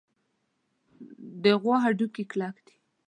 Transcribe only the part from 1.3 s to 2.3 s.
د غوا هډوکي